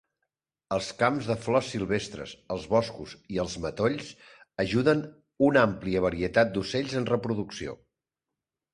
[0.77, 4.09] Els camps de flors silvestres, els boscos i els matolls
[4.67, 5.07] ajuden
[5.53, 7.81] una àmplia varietat d'ocells en reproducció.